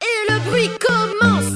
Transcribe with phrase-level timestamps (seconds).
[0.00, 1.54] et le bruit commence.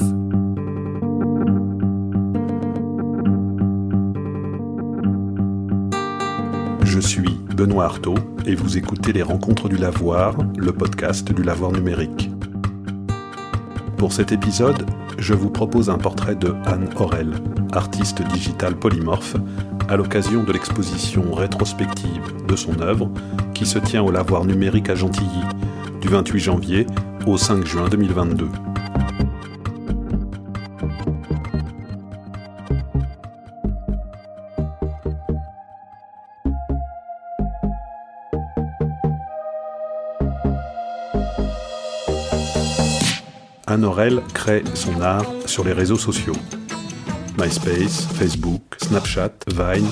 [6.83, 11.71] Je suis Benoît Artaud et vous écoutez Les Rencontres du Lavoir, le podcast du Lavoir
[11.71, 12.29] numérique.
[13.97, 14.85] Pour cet épisode,
[15.17, 17.31] je vous propose un portrait de Anne Aurel,
[17.71, 19.37] artiste digitale polymorphe,
[19.87, 23.09] à l'occasion de l'exposition rétrospective de son œuvre
[23.53, 25.43] qui se tient au Lavoir numérique à Gentilly
[26.01, 26.85] du 28 janvier
[27.25, 28.49] au 5 juin 2022.
[43.67, 43.89] Anne
[44.33, 46.35] crée son art sur les réseaux sociaux.
[47.37, 49.87] MySpace, Facebook, Snapchat, Vine,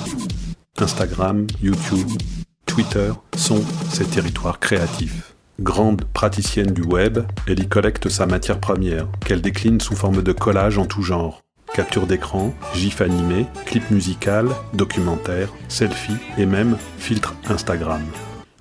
[0.78, 2.08] Instagram, YouTube,
[2.66, 5.34] Twitter sont ses territoires créatifs.
[5.62, 10.32] Grande praticienne du web, elle y collecte sa matière première, qu'elle décline sous forme de
[10.32, 11.44] collage en tout genre.
[11.72, 18.02] Capture d'écran, gif animé, clip musical, documentaire, selfie et même filtre Instagram.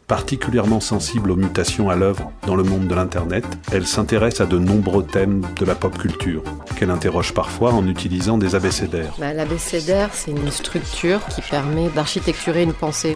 [0.06, 4.60] Particulièrement sensible aux mutations à l'œuvre dans le monde de l'Internet, elle s'intéresse à de
[4.60, 6.44] nombreux thèmes de la pop culture,
[6.78, 9.16] qu'elle interroge parfois en utilisant des abécédaires.
[9.18, 13.16] Bah, L'abécédaire, c'est une structure qui permet d'architecturer une pensée.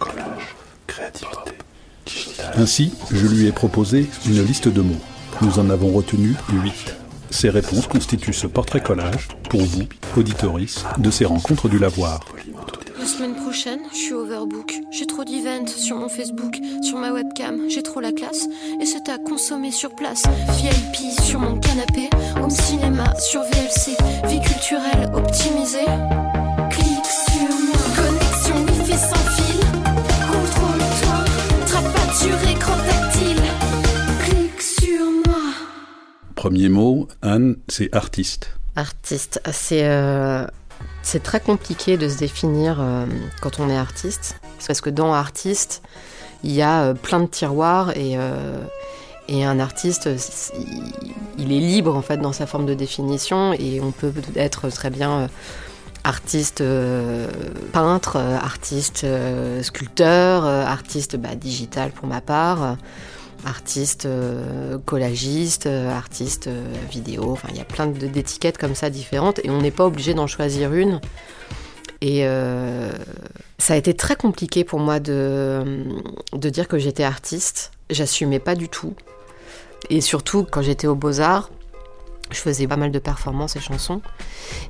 [0.88, 1.52] Créativité.
[2.54, 5.00] Ainsi, je lui ai proposé une liste de mots.
[5.42, 6.96] Nous en avons retenu 8.
[7.30, 9.82] Ces réponses constituent ce portrait collage pour vous,
[10.16, 12.20] auditoris, de ces rencontres du lavoir.
[12.98, 14.74] La semaine prochaine, je suis overbook.
[14.90, 17.68] J'ai trop d'events sur mon Facebook, sur ma webcam.
[17.68, 18.48] J'ai trop la classe
[18.80, 20.22] et c'est à consommer sur place.
[20.58, 22.08] VIP sur mon canapé,
[22.40, 23.96] home cinéma sur VLC,
[24.28, 25.86] vie culturelle optimisée.
[32.26, 33.42] Sur écran tactile.
[34.24, 35.42] Clique sur moi.
[36.34, 38.50] Premier mot, Anne, c'est artiste.
[38.74, 40.46] Artiste, c'est euh,
[41.02, 43.06] c'est très compliqué de se définir euh,
[43.40, 44.40] quand on est artiste.
[44.58, 45.82] C'est parce que dans artiste,
[46.42, 48.58] il y a euh, plein de tiroirs et, euh,
[49.28, 50.08] et un artiste,
[51.38, 54.90] il est libre en fait dans sa forme de définition et on peut être très
[54.90, 55.28] bien
[56.06, 57.28] euh, artiste euh,
[57.72, 62.62] peintre, euh, artiste euh, sculpteur, euh, artiste bah, digital pour ma part.
[62.62, 62.74] euh,
[63.44, 68.90] artiste euh, collagiste, euh, artiste euh, vidéo, enfin il y a plein d'étiquettes comme ça
[68.90, 71.00] différentes et on n'est pas obligé d'en choisir une.
[72.02, 72.24] Et
[73.58, 75.86] ça a été très compliqué pour moi de,
[76.32, 77.72] de dire que j'étais artiste.
[77.88, 78.94] J'assumais pas du tout.
[79.88, 81.50] Et surtout quand j'étais aux beaux-arts,
[82.30, 84.00] je faisais pas mal de performances et chansons.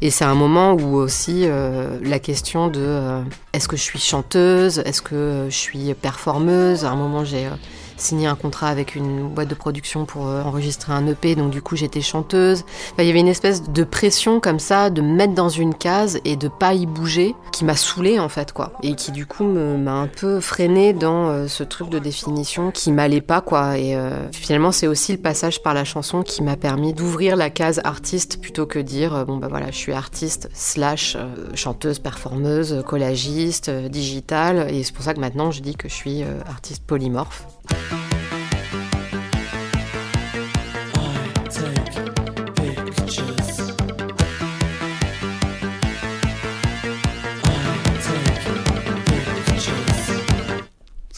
[0.00, 3.22] Et c'est un moment où aussi euh, la question de euh,
[3.53, 6.84] est-ce que je suis chanteuse, est-ce que je suis performeuse?
[6.84, 7.50] À un moment, j'ai euh,
[7.97, 11.62] signé un contrat avec une boîte de production pour euh, enregistrer un EP, donc du
[11.62, 12.65] coup, j'étais chanteuse.
[12.93, 15.75] Enfin, il y avait une espèce de pression comme ça, de me mettre dans une
[15.75, 18.73] case et de pas y bouger, qui m'a saoulée en fait, quoi.
[18.83, 22.93] Et qui du coup m'a un peu freinée dans euh, ce truc de définition qui
[22.93, 23.79] m'allait pas, quoi.
[23.79, 27.51] Et euh, finalement, c'est aussi le passage par la chanson qui m'a permis d'ouvrir la
[27.51, 31.17] case artiste plutôt que dire bon bah voilà, je suis artiste slash
[31.55, 34.69] chanteuse, performeuse, collagiste, digitale.
[34.71, 37.47] Et c'est pour ça que maintenant je dis que je suis artiste polymorphe.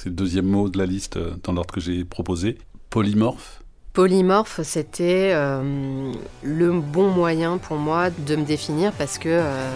[0.01, 2.57] C'est le deuxième mot de la liste euh, dans l'ordre que j'ai proposé.
[2.89, 3.63] Polymorphe.
[3.93, 6.13] Polymorphe, c'était euh,
[6.45, 9.69] le bon moyen pour moi de me définir parce que euh,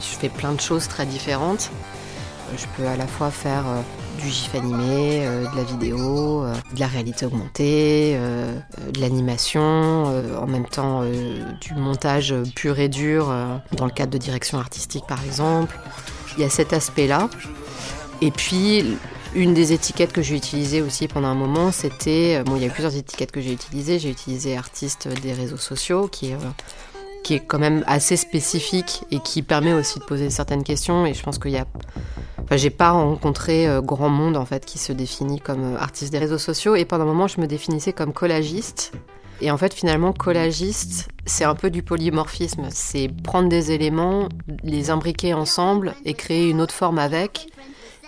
[0.00, 1.72] je fais plein de choses très différentes.
[2.56, 3.64] Je peux à la fois faire
[4.18, 8.52] du gif animé, euh, de la vidéo, euh, de la réalité augmentée, euh,
[8.92, 11.04] de l'animation, en même temps
[11.60, 13.34] du montage pur et dur
[13.72, 15.78] dans le cadre de direction artistique par exemple.
[16.36, 17.28] Il y a cet aspect-là.
[18.20, 18.84] Et puis
[19.34, 22.42] une des étiquettes que j'ai utilisées aussi pendant un moment, c'était.
[22.44, 23.98] Bon, il y a eu plusieurs étiquettes que j'ai utilisées.
[23.98, 26.36] J'ai utilisé artiste des réseaux sociaux, qui est,
[27.22, 31.06] qui est quand même assez spécifique et qui permet aussi de poser certaines questions.
[31.06, 31.66] Et je pense qu'il y a.
[32.44, 36.12] Enfin, j'ai pas rencontré euh, grand monde en fait qui se définit comme euh, artiste
[36.12, 36.74] des réseaux sociaux.
[36.76, 38.92] Et pendant un moment, je me définissais comme collagiste.
[39.40, 42.68] Et en fait, finalement, collagiste, c'est un peu du polymorphisme.
[42.70, 44.28] C'est prendre des éléments,
[44.64, 47.48] les imbriquer ensemble et créer une autre forme avec.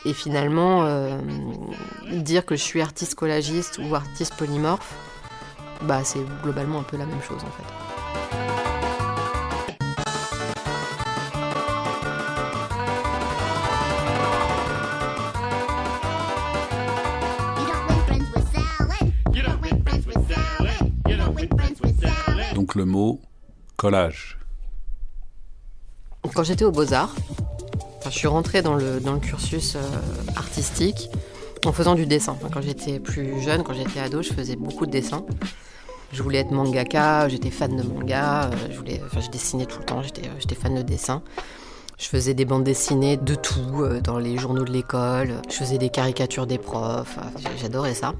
[0.06, 1.20] Et finalement, euh,
[2.10, 4.94] dire que je suis artiste collagiste ou artiste polymorphe,
[5.82, 8.69] bah c'est globalement un peu la même chose en fait.
[22.74, 23.20] Le mot
[23.76, 24.38] collage.
[26.34, 27.14] Quand j'étais aux Beaux-Arts,
[28.04, 29.80] je suis rentrée dans le, cursus euh,
[30.36, 31.10] artistique
[31.64, 32.36] en faisant du dessin.
[32.52, 35.24] Quand j'étais plus jeune, quand j'étais ado, je faisais beaucoup de dessins.
[36.12, 39.84] Je voulais être mangaka, j'étais fan de manga, euh, je, voulais, je dessinais tout le
[39.84, 41.22] temps, j'étais, euh, j'étais fan de dessin.
[41.98, 45.90] Je faisais des bandes dessinées de tout dans les journaux de l'école, je faisais des
[45.90, 47.18] caricatures des profs,
[47.58, 48.14] j'adorais ça.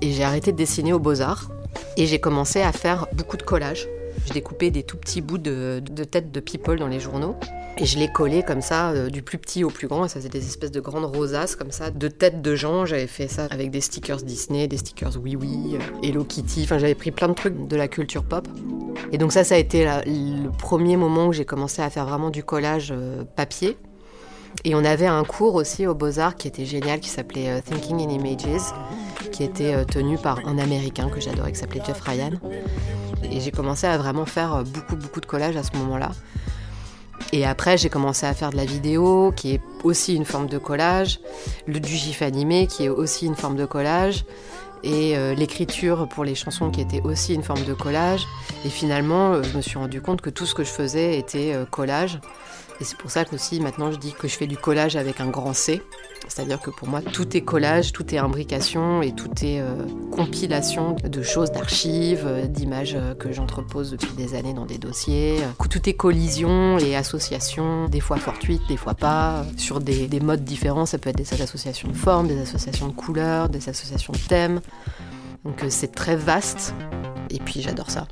[0.00, 1.48] Et j'ai arrêté de dessiner aux beaux-arts
[1.96, 3.88] et j'ai commencé à faire beaucoup de collages.
[4.26, 5.80] Je découpais des tout petits bouts de,
[6.10, 7.36] têtes de people dans les journaux.
[7.76, 10.04] Et je les collais comme ça, euh, du plus petit au plus grand.
[10.04, 12.86] Et ça faisait des espèces de grandes rosaces comme ça, de têtes de gens.
[12.86, 16.62] J'avais fait ça avec des stickers Disney, des stickers Oui Oui, euh, Hello Kitty.
[16.64, 18.46] Enfin, j'avais pris plein de trucs de la culture pop.
[19.10, 22.30] Et donc ça, ça a été le premier moment où j'ai commencé à faire vraiment
[22.30, 23.76] du collage euh, papier.
[24.64, 28.08] Et on avait un cours aussi aux Beaux-Arts qui était génial, qui s'appelait Thinking in
[28.08, 28.72] Images,
[29.32, 32.32] qui était tenu par un Américain que j'adorais, qui s'appelait Jeff Ryan.
[33.30, 36.10] Et j'ai commencé à vraiment faire beaucoup, beaucoup de collage à ce moment-là.
[37.32, 40.58] Et après, j'ai commencé à faire de la vidéo, qui est aussi une forme de
[40.58, 41.20] collage,
[41.66, 44.24] le du gif animé, qui est aussi une forme de collage,
[44.82, 48.26] et euh, l'écriture pour les chansons, qui était aussi une forme de collage.
[48.64, 51.52] Et finalement, euh, je me suis rendu compte que tout ce que je faisais était
[51.54, 52.20] euh, collage.
[52.80, 55.20] Et c'est pour ça que aussi maintenant je dis que je fais du collage avec
[55.20, 55.82] un grand C.
[56.28, 59.74] C'est-à-dire que pour moi, tout est collage, tout est imbrication et tout est euh,
[60.10, 65.40] compilation de choses, d'archives, euh, d'images euh, que j'entrepose depuis des années dans des dossiers.
[65.68, 70.44] Tout est collision et association, des fois fortuites, des fois pas, sur des, des modes
[70.44, 70.86] différents.
[70.86, 74.60] Ça peut être des associations de formes, des associations de couleurs, des associations de thèmes.
[75.44, 76.74] Donc c'est très vaste
[77.28, 78.06] et puis j'adore ça.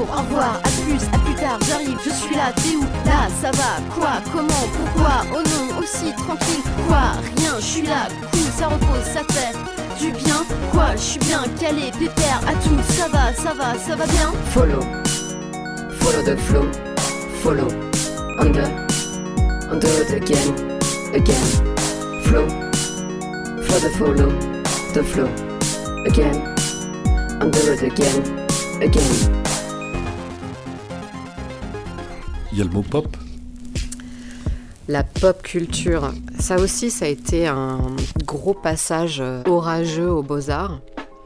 [0.00, 2.82] Au revoir, à plus, à plus tard, j'arrive, je suis là, t'es où?
[3.04, 8.08] Là, ça va, quoi, comment, pourquoi, oh non, aussi tranquille, quoi, rien, je suis là,
[8.32, 9.56] cool, ça repose, ça fait
[10.00, 10.42] du bien,
[10.72, 14.32] quoi, je suis bien calé, pépère, à tout, ça va, ça va, ça va bien?
[14.54, 14.80] Follow,
[16.00, 16.66] follow the flow,
[17.42, 17.68] follow,
[18.38, 18.66] under,
[19.70, 20.78] under it again,
[21.14, 21.46] again,
[22.24, 22.46] flow,
[23.62, 24.30] for the follow,
[24.94, 25.28] the flow,
[26.06, 26.42] again,
[27.40, 28.48] under it again,
[28.80, 29.39] again.
[32.64, 33.16] Le mot pop.
[34.88, 37.78] La pop culture, ça aussi, ça a été un
[38.24, 40.80] gros passage orageux aux beaux-arts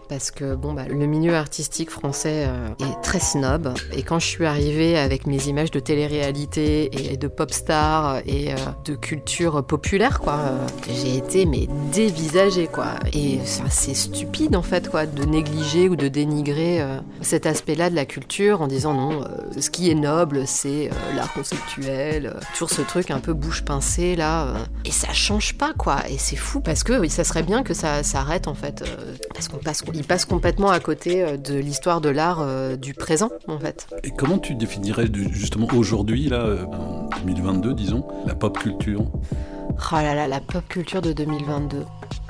[0.08, 3.74] parce que bon, bah, le milieu artistique français euh, est très snob.
[3.92, 8.52] Et quand je suis arrivée avec mes images de télé-réalité et de pop star et
[8.52, 12.94] euh, de culture populaire, quoi, euh, j'ai été mais dévisagée, quoi.
[13.12, 16.84] Et c'est stupide en fait, quoi, de négliger ou de dénigrer
[17.20, 19.24] cet aspect-là de la culture en disant non,
[19.58, 24.54] ce qui est noble, c'est l'art conceptuel, toujours ce truc un peu bouche pincée là.
[24.84, 25.98] et ça change pas, quoi.
[26.08, 28.84] Et c'est fou parce que ça serait bien que ça s'arrête en fait,
[29.32, 32.92] parce qu'on passe il passe complètement à côté euh, de l'histoire de l'art euh, du
[32.92, 33.88] présent, en fait.
[34.04, 39.00] Et comment tu définirais justement aujourd'hui, là, euh, en 2022, disons, la pop culture?
[39.00, 41.86] Oh là là, la pop culture de 2022.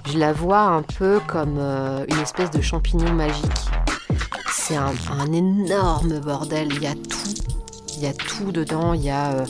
[0.07, 3.43] Je la vois un peu comme une espèce de champignon magique.
[4.53, 4.93] C'est un,
[5.33, 7.35] énorme bordel, il y a tout.
[7.97, 9.45] Il y a tout dedans, il y a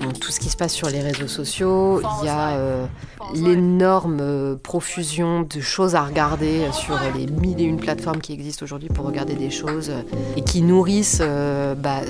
[0.00, 2.86] bon, tout ce qui se passe sur les réseaux sociaux, il y a
[3.34, 8.64] l'énorme euh, profusion de choses à regarder sur les mille et une plateformes qui existent
[8.64, 10.02] aujourd'hui pour regarder des choses euh,
[10.36, 12.00] et qui nourrissent euh, bah,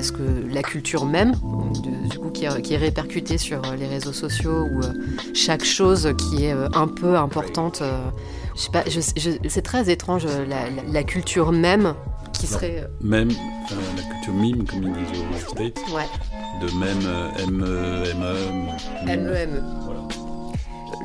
[0.52, 1.34] la culture même,
[2.32, 4.80] qui est, répercutée sur les réseaux sociaux ou
[5.34, 7.82] chaque chose qui est un peu importante.
[8.54, 10.26] je sais c'est très étrange
[10.92, 11.94] la, culture même
[12.40, 12.88] qui serait.
[13.00, 15.78] Même la culture mime, comme ils disent aux States.
[15.92, 16.08] Ouais.
[16.60, 17.00] De même
[17.48, 19.08] M-E-M-E.
[19.08, 19.62] M-E-M-E.
[19.84, 20.00] Voilà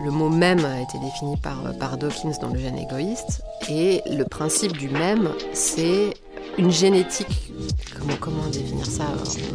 [0.06, 3.42] le mot même a été défini par, par Dawkins dans Le gène égoïste.
[3.70, 6.13] Et le principe du même, c'est
[6.60, 7.51] une génétique.
[7.98, 9.06] Comment, comment définir ça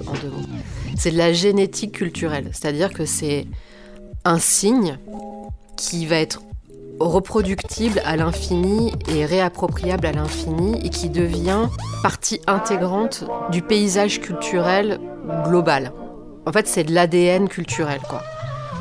[0.06, 0.46] en, deux mots?
[0.96, 2.50] C'est de la génétique culturelle.
[2.52, 3.46] C'est-à-dire que c'est
[4.24, 4.98] un signe
[5.76, 6.42] qui va être
[7.00, 11.68] reproductible à l'infini et réappropriable à l'infini et qui devient
[12.02, 15.00] partie intégrante du paysage culturel
[15.44, 15.92] global.
[16.46, 18.22] En fait, c'est de l'ADN culturel, quoi.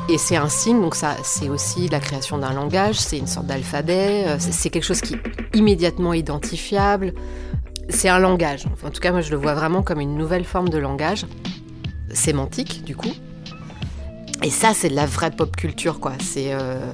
[0.08, 3.46] Et c'est un signe, donc ça, c'est aussi la création d'un langage, c'est une sorte
[3.46, 5.20] d'alphabet, euh, c'est quelque chose qui est
[5.54, 7.14] immédiatement identifiable.
[7.88, 8.66] C'est un langage.
[8.84, 11.26] en tout cas, moi, je le vois vraiment comme une nouvelle forme de langage,
[12.12, 13.12] sémantique, du coup.
[14.42, 16.12] Et ça, c'est de la vraie pop culture, quoi.
[16.20, 16.52] C'est.
[16.52, 16.92] Euh,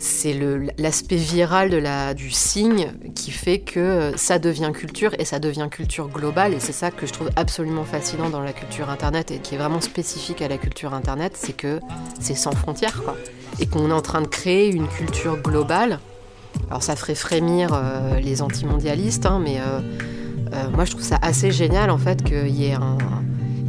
[0.00, 0.34] c'est
[0.78, 6.54] l'aspect viral du signe qui fait que ça devient culture et ça devient culture globale.
[6.54, 9.58] Et c'est ça que je trouve absolument fascinant dans la culture Internet et qui est
[9.58, 11.80] vraiment spécifique à la culture Internet, c'est que
[12.18, 13.14] c'est sans frontières, quoi.
[13.58, 16.00] Et qu'on est en train de créer une culture globale.
[16.70, 19.80] Alors ça ferait frémir euh, les antimondialistes, hein, mais euh,
[20.54, 22.96] euh, moi je trouve ça assez génial en fait qu'il y ait un...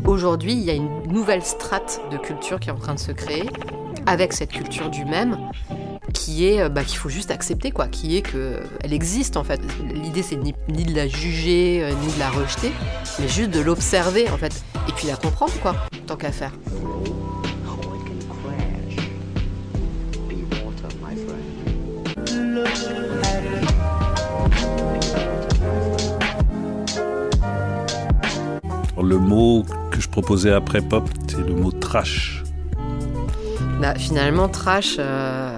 [0.06, 3.12] Aujourd'hui, il y a une nouvelle strate de culture qui est en train de se
[3.12, 3.50] créer
[4.06, 5.38] avec cette culture du même
[6.32, 9.60] qui est euh, bah, qu'il faut juste accepter quoi, qui est qu'elle existe en fait.
[9.94, 12.72] L'idée c'est ni, de la juger euh, ni de la rejeter,
[13.20, 15.76] mais juste de l'observer en fait et puis la comprendre quoi,
[16.08, 16.52] tant qu'à faire.
[29.04, 32.44] Le mot que je proposais après pop, c'est le mot trash.
[33.82, 35.51] Bah, finalement, trash, euh,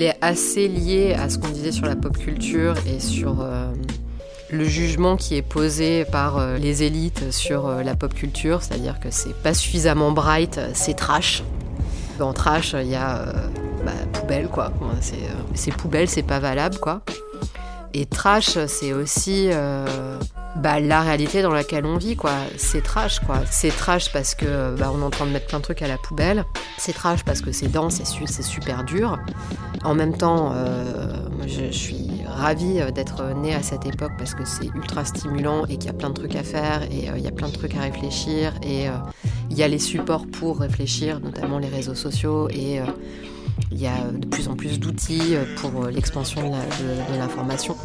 [0.00, 3.70] il est assez lié à ce qu'on disait sur la pop culture et sur euh,
[4.50, 9.10] le jugement qui est posé par euh, les élites sur la pop culture, c'est-à-dire que
[9.10, 11.42] c'est pas suffisamment bright, c'est trash.
[12.18, 13.26] En trash, il y a
[13.84, 14.72] bah, poubelle, quoi.
[15.54, 17.02] C'est poubelle, c'est pas valable, quoi.
[17.92, 19.50] Et trash, c'est aussi
[20.56, 22.32] bah, la réalité dans laquelle on vit, quoi.
[22.56, 23.40] C'est trash, quoi.
[23.50, 25.88] C'est trash parce que bah, on est en train de mettre plein de trucs à
[25.88, 26.44] la poubelle.
[26.78, 29.18] C'est trash parce que c'est dense, c'est super dur.
[29.84, 31.12] En même temps, euh,
[31.46, 35.76] je, suis ravie euh, d'être née à cette époque parce que c'est ultra stimulant et
[35.76, 37.54] qu'il y a plein de trucs à faire et euh, il y a plein de
[37.54, 38.86] trucs à réfléchir et
[39.50, 42.80] il y a les supports pour réfléchir, notamment les réseaux sociaux et
[43.70, 47.76] il y a de plus en plus d'outils pour l'expansion de l'information.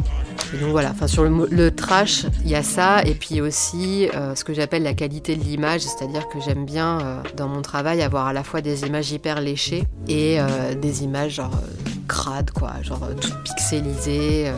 [0.54, 4.44] Donc voilà, enfin sur le, trash, il y a ça, et puis aussi euh, ce
[4.44, 8.27] que j'appelle la qualité de l'image, c'est-à-dire que j'aime bien euh, dans mon travail avoir
[8.27, 11.60] à la fois des images hyper léchées et euh, des images genre
[12.08, 14.51] crades, quoi, genre toutes pixelisées,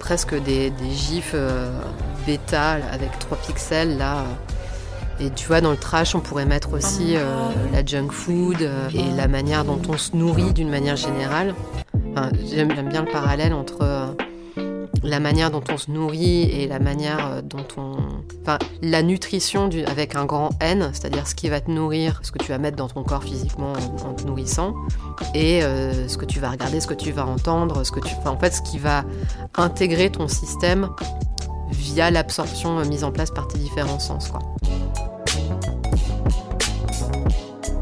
[0.00, 1.34] presque des, gifs
[2.26, 4.24] bêta avec 3 pixels là.
[5.20, 7.16] Et tu vois, dans le trash, on pourrait mettre aussi
[7.72, 8.62] la junk food
[8.94, 11.54] et la manière dont on se nourrit d'une manière générale.
[12.50, 14.16] J'aime bien le parallèle entre
[15.02, 17.96] la manière dont on se nourrit et la manière euh, dont on...
[18.42, 22.38] Enfin, la nutrition avec un grand N, c'est-à-dire ce qui va te nourrir, ce que
[22.38, 23.72] tu vas mettre dans ton corps physiquement
[24.04, 24.74] en, te nourrissant,
[25.34, 28.14] et euh, ce que tu vas regarder, ce que tu vas entendre, ce que tu...
[28.18, 29.04] Enfin, en fait, ce qui va
[29.56, 30.88] intégrer ton système
[31.70, 34.40] via l'absorption euh, mise en place par tes différents sens, quoi.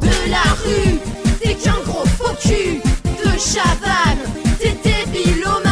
[0.00, 0.98] De la rue,
[1.40, 4.18] t'es qu'un gros faux de Chavannes,
[4.58, 5.65] t'es débilomane,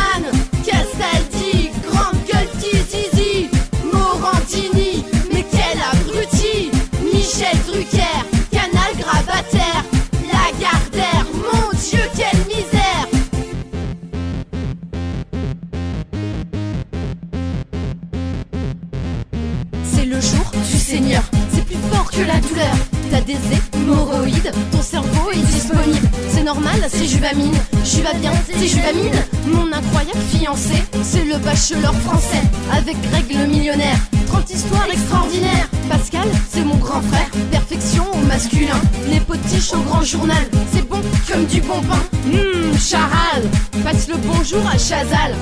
[20.95, 22.77] Seigneur, c'est plus fort que la douleur.
[23.11, 23.37] T'as des
[23.75, 26.09] hémorroïdes, ton cerveau est disponible.
[26.29, 27.57] C'est normal, c'est Juvamine.
[27.85, 29.19] Juva bien, c'est Juvamine.
[29.49, 32.45] Mon incroyable fiancé, c'est le bachelor français.
[32.73, 33.99] Avec Greg le millionnaire,
[34.29, 35.69] 30 histoires extraordinaires.
[35.89, 37.29] Pascal, c'est mon grand frère.
[37.51, 38.81] Perfection au masculin.
[39.11, 40.45] Les potiches au grand journal.
[40.73, 42.05] C'est bon comme du bon pain.
[42.33, 43.43] Hum, Charal.
[43.83, 45.35] Passe le bonjour à Chazal.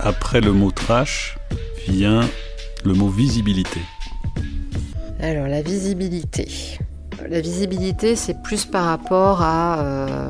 [0.00, 1.36] Après le mot trash
[2.84, 3.80] le mot visibilité.
[5.20, 6.48] Alors la visibilité.
[7.28, 10.26] La visibilité, c'est plus par rapport à euh,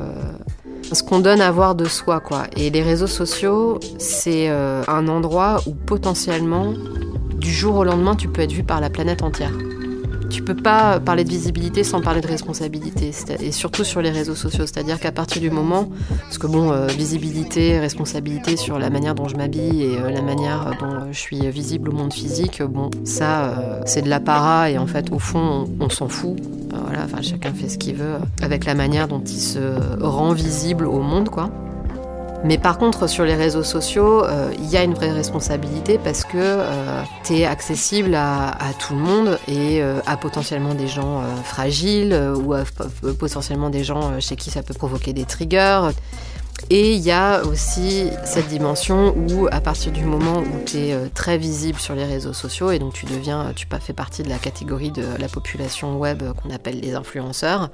[0.91, 2.43] ce qu'on donne à voir de soi, quoi.
[2.57, 6.73] Et les réseaux sociaux, c'est euh, un endroit où potentiellement,
[7.37, 9.53] du jour au lendemain, tu peux être vu par la planète entière.
[10.31, 14.35] Tu peux pas parler de visibilité sans parler de responsabilité, et surtout sur les réseaux
[14.35, 14.65] sociaux.
[14.65, 15.89] C'est-à-dire qu'à partir du moment,
[16.21, 20.21] parce que bon, euh, visibilité, responsabilité sur la manière dont je m'habille et euh, la
[20.21, 24.87] manière dont je suis visible au monde physique, bon, ça, c'est de l'apparat et en
[24.87, 26.37] fait, au fond, on, on s'en fout.
[26.71, 29.59] voilà, enfin, chacun fait ce qu'il veut avec la manière dont il se
[30.01, 31.49] rend visible au monde, quoi.
[32.43, 36.23] Mais par contre, sur les réseaux sociaux, euh, il y a une vraie responsabilité parce
[36.23, 41.21] que euh, tu es accessible à, tout le monde et euh, à potentiellement des gens
[41.43, 42.63] fragiles ou à
[43.19, 45.89] potentiellement des gens chez qui ça peut provoquer des triggers.
[46.69, 50.95] Et il y a aussi cette dimension où, à partir du moment où tu es
[51.13, 54.37] très visible sur les réseaux sociaux, et donc tu deviens, tu fais partie de la
[54.37, 57.69] catégorie de la population web qu'on appelle les influenceurs,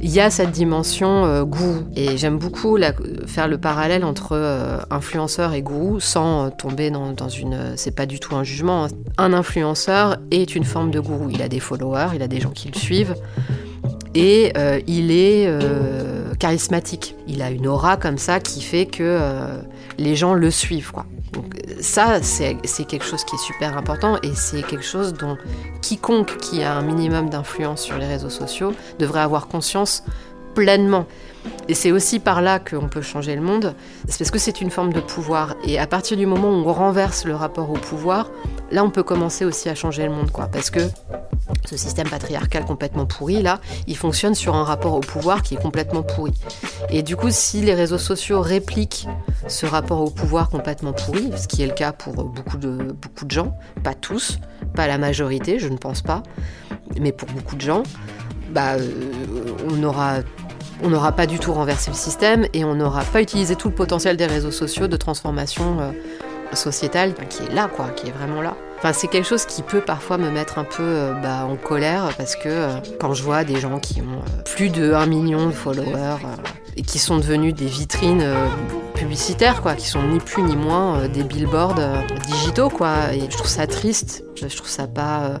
[0.00, 1.84] il y a cette dimension euh, goût.
[1.94, 2.78] Et j'aime beaucoup
[3.26, 7.74] faire le parallèle entre euh, influenceur et goût sans euh, tomber dans, une.
[7.76, 8.84] C'est pas du tout un jugement.
[8.84, 8.88] Hein.
[9.18, 11.28] Un influenceur est une forme de gourou.
[11.30, 13.14] Il a des followers, il a des gens qui le suivent.
[14.14, 17.14] et euh, il est euh, charismatique.
[17.28, 19.60] Il a une aura comme ça qui fait que euh,
[19.98, 20.90] les gens le suivent.
[20.90, 21.06] Quoi.
[21.32, 22.56] Donc, ça, c'est
[22.86, 25.36] quelque chose qui est super important et c'est quelque chose dont
[25.80, 30.02] quiconque qui a un minimum d'influence sur les réseaux sociaux devrait avoir conscience
[30.54, 31.06] pleinement.
[31.68, 33.74] Et c'est aussi par là qu'on peut changer le monde,
[34.06, 35.54] parce que c'est une forme de pouvoir.
[35.64, 38.30] Et à partir du moment où on renverse le rapport au pouvoir,
[38.72, 40.48] là on peut commencer aussi à changer le monde, quoi.
[40.48, 40.80] Parce que
[41.70, 45.62] ce système patriarcal complètement pourri, là, il fonctionne sur un rapport au pouvoir qui est
[45.62, 46.32] complètement pourri.
[46.88, 49.06] Et du coup, si les réseaux sociaux répliquent
[49.46, 53.24] ce rapport au pouvoir complètement pourri, ce qui est le cas pour beaucoup de, beaucoup
[53.24, 54.40] de gens, pas tous,
[54.74, 56.24] pas la majorité, je ne pense pas,
[56.98, 57.84] mais pour beaucoup de gens,
[58.50, 59.12] bah, euh,
[59.70, 59.76] on
[60.82, 63.74] on n'aura pas du tout renversé le système et on n'aura pas utilisé tout le
[63.74, 65.92] potentiel des réseaux sociaux de transformation euh,
[66.52, 68.56] sociétale qui est là, quoi, qui est vraiment là.
[68.80, 72.10] Enfin, c'est quelque chose qui peut parfois me mettre un peu euh, bah, en colère
[72.16, 75.52] parce que euh, quand je vois des gens qui ont plus de 1 million de
[75.52, 76.16] followers
[76.76, 78.24] et qui sont devenus des vitrines
[78.94, 81.78] publicitaires, quoi, qui sont ni plus ni moins des billboards
[82.26, 85.40] digitaux, quoi, et je trouve ça triste, je trouve ça pas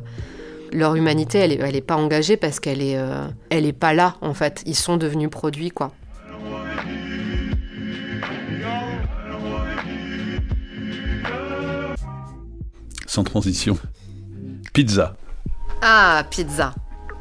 [0.72, 3.92] leur humanité, elle est, elle est pas engagée parce qu'elle est, euh, elle est pas
[3.92, 4.62] là en fait.
[4.66, 5.92] Ils sont devenus produits quoi.
[13.10, 13.76] Sans transition.
[14.72, 15.16] Pizza.
[15.82, 16.72] Ah, pizza.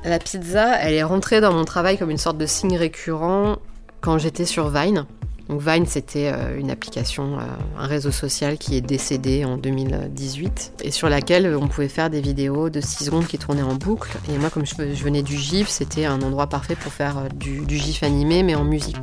[0.03, 3.57] La pizza, elle est rentrée dans mon travail comme une sorte de signe récurrent
[3.99, 5.07] quand j'étais sur Vine.
[5.49, 7.43] Donc Vine, c'était euh, une application, euh,
[7.79, 12.21] un réseau social qui est décédé en 2018 et sur laquelle on pouvait faire des
[12.21, 14.15] vidéos de 6 secondes qui tournaient en boucle.
[14.31, 17.65] Et moi, comme je, venais du GIF, c'était un endroit parfait pour faire euh, du,
[17.67, 18.97] GIF animé, mais en musique.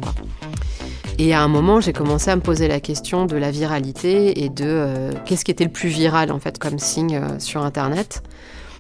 [1.19, 4.49] Et à un moment, j'ai commencé à me poser la question de la viralité et
[4.49, 8.23] de qu'est-ce qui était le plus viral en fait comme signe sur Internet.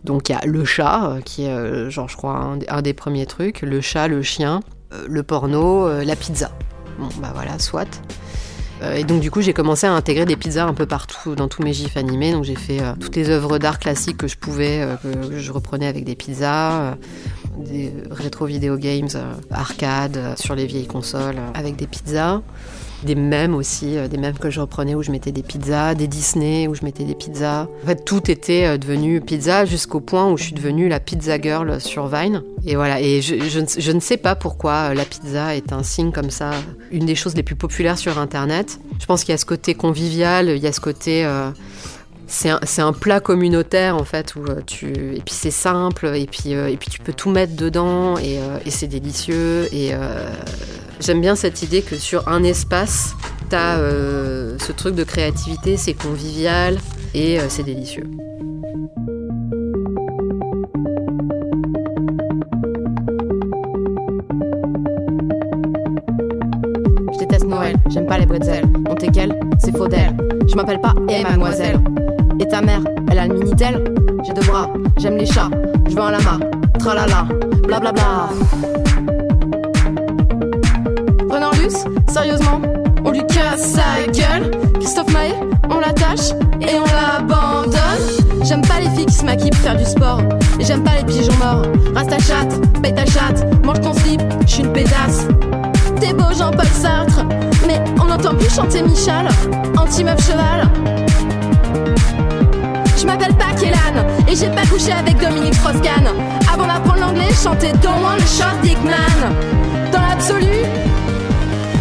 [0.04, 3.62] Donc il y a le chat, qui est, genre, je crois, un, des premiers trucs,
[3.62, 4.60] le chat, le chien,
[5.08, 6.52] le porno, la pizza.
[6.98, 8.02] Bon, bah voilà, soit.
[8.82, 11.48] Euh, et donc du coup j'ai commencé à intégrer des pizzas un peu partout dans
[11.48, 12.32] tous mes gifs animés.
[12.32, 15.52] Donc j'ai fait euh, toutes les œuvres d'art classiques que je pouvais, euh, que, je
[15.52, 16.96] reprenais avec des pizzas,
[17.58, 19.08] des rétro video games,
[19.50, 22.42] arcade sur les vieilles consoles avec des pizzas
[23.02, 26.06] des mèmes aussi, euh, des mèmes que je reprenais où je mettais des pizzas, des
[26.06, 27.68] Disney où je mettais des pizzas.
[27.82, 31.40] En fait, tout était euh, devenu pizza jusqu'au point où je suis devenue la pizza
[31.40, 32.42] girl sur Vine.
[32.66, 36.10] Et voilà, et je, je, ne sais pas pourquoi euh, la pizza est un signe
[36.10, 36.50] comme ça,
[36.90, 38.78] une des choses les plus populaires sur Internet.
[38.98, 41.26] Je pense qu'il y a ce côté convivial, il y a ce côté
[42.26, 46.26] c'est un, un, plat communautaire en fait où euh, tu et puis c'est simple et
[46.26, 49.92] puis euh, et puis tu peux tout mettre dedans et, euh, et c'est délicieux et
[51.00, 53.14] j'aime bien cette idée que sur un espace
[53.48, 56.78] tu as ce truc de créativité c'est convivial
[57.14, 58.04] et c'est délicieux.
[67.12, 68.66] Je déteste Noël, j'aime pas les bretzels.
[68.66, 70.14] Mon teckel, c'est faux d'elle.
[70.48, 71.80] Je m'appelle pas et mademoiselle.
[72.40, 73.82] Et ta mère, elle a le Minitel
[74.24, 74.68] J'ai deux bras,
[74.98, 75.50] j'aime les chats,
[75.88, 76.38] je veux un lama,
[76.78, 77.26] tralala,
[77.66, 77.92] blablabla.
[77.92, 78.46] Bla bla.
[81.62, 82.60] Luce, sérieusement,
[83.04, 84.50] on lui casse sa gueule.
[84.80, 85.32] Christophe Maé,
[85.70, 88.42] on l'attache et on l'abandonne.
[88.44, 90.20] J'aime pas les filles qui se maquillent pour faire du sport.
[90.60, 91.62] Et j'aime pas les pigeons morts.
[91.94, 95.26] Reste ta chatte, paye ta chatte, mange ton slip, je suis une pétasse.
[96.00, 97.24] T'es beau Jean-Paul Sartre,
[97.66, 99.28] mais on n'entend plus chanter Michel,
[99.78, 100.68] anti-meuf cheval.
[103.06, 106.08] Je m'appelle pas Kélan et j'ai pas couché avec Dominique Strauss-Kahn.
[106.52, 109.32] Avant d'apprendre l'anglais, chanter Don't Want a Shot Dick Man.
[109.92, 110.64] Dans l'absolu,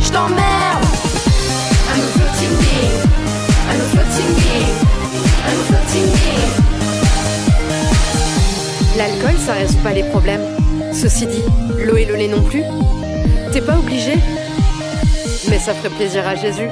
[0.03, 0.85] je t'emmerde.
[1.89, 3.01] I'm a floating being.
[3.71, 4.05] I'm a.
[8.95, 10.45] L'alcool, ça résout pas les problèmes.
[10.93, 11.43] Ceci dit,
[11.87, 12.61] l'eau et le lait non plus.
[13.51, 14.19] T'es pas obligé.
[15.49, 16.69] Mais ça ferait plaisir à Jésus.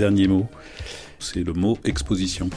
[0.00, 0.46] Dernier mot,
[1.18, 2.48] c'est le mot exposition.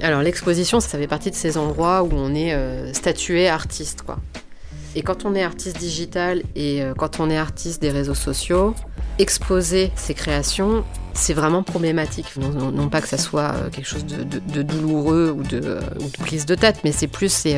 [0.00, 4.18] Alors l'exposition, ça fait partie de ces endroits où on est euh, statué artiste, quoi.
[4.94, 8.74] Et quand on est artiste digital et euh, quand on est artiste des réseaux sociaux,
[9.18, 12.26] exposer ses créations, c'est vraiment problématique.
[12.36, 15.80] Non, pas que ça soit euh, quelque chose de, douloureux ou de,
[16.20, 17.56] prise de tête, mais c'est plus c'est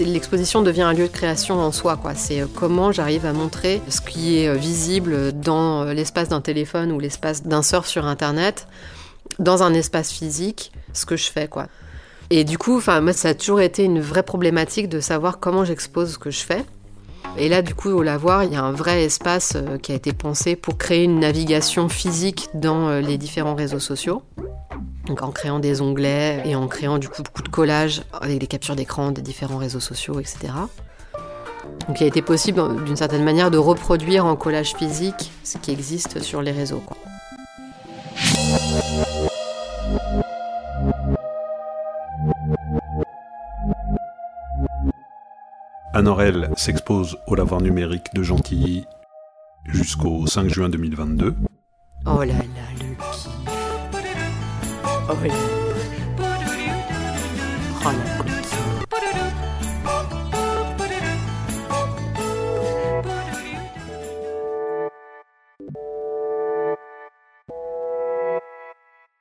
[0.00, 1.98] l'exposition devient un lieu de création en soi.
[2.14, 6.40] C'est euh, comment j'arrive à montrer ce qui est euh, visible dans euh, l'espace d'un
[6.40, 8.66] téléphone ou l'espace d'un surf sur Internet,
[9.38, 11.48] dans un espace physique, ce que je fais.
[12.30, 16.12] Et du coup, moi, ça a toujours été une vraie problématique de savoir comment j'expose
[16.12, 16.64] ce que je fais.
[17.36, 20.12] Et là, du coup, au Lavoir, il y a un vrai espace qui a été
[20.12, 24.22] pensé pour créer une navigation physique dans les différents réseaux sociaux.
[25.08, 28.46] Donc en créant des onglets et en créant du coup beaucoup de collages avec des
[28.46, 30.52] captures d'écran des différents réseaux sociaux, etc.
[31.86, 35.70] Donc il a été possible d'une certaine manière de reproduire en collage physique ce qui
[35.70, 36.82] existe sur les réseaux.
[36.84, 36.96] Quoi.
[45.94, 48.84] Anorel s'expose au lavoir numérique de Gentilly
[49.64, 51.34] jusqu'au 5 juin 2022.
[52.06, 52.34] Oh là là,
[52.80, 52.94] le
[55.10, 55.14] Oh.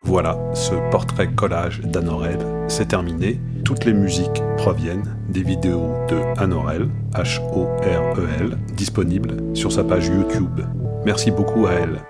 [0.04, 3.40] Voilà, ce portrait collage d'Anorel, c'est terminé.
[3.64, 10.60] Toutes les musiques proviennent des vidéos de Anorel, H-O-R-E-L, disponibles sur sa page YouTube.
[11.06, 12.02] Merci beaucoup à elle.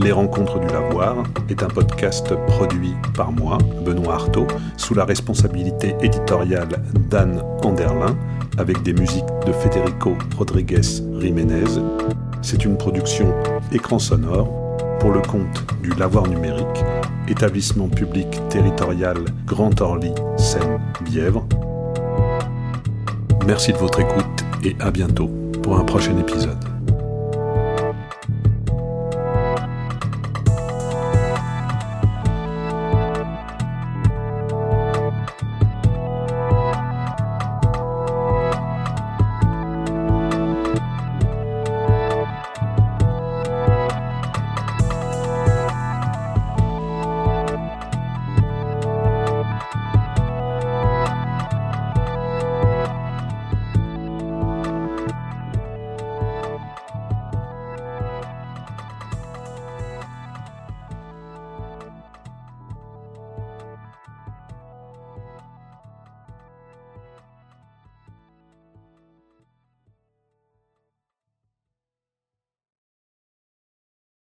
[0.00, 5.96] Les Rencontres du Lavoir est un podcast produit par moi, Benoît Artaud, sous la responsabilité
[6.00, 6.68] éditoriale
[7.10, 8.16] d'Anne Anderlin,
[8.58, 10.82] avec des musiques de Federico Rodriguez
[11.20, 11.80] Jiménez.
[12.42, 13.34] C'est une production
[13.72, 14.48] écran sonore
[15.00, 16.84] pour le compte du Lavoir numérique,
[17.26, 21.44] établissement public territorial Grand Orly, Seine-Bièvre.
[23.46, 25.28] Merci de votre écoute et à bientôt
[25.62, 26.67] pour un prochain épisode.